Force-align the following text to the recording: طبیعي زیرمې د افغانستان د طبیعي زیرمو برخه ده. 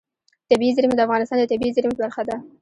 طبیعي 0.49 0.71
زیرمې 0.75 0.95
د 0.97 1.01
افغانستان 1.07 1.37
د 1.39 1.43
طبیعي 1.51 1.71
زیرمو 1.75 1.99
برخه 2.01 2.21
ده. 2.29 2.35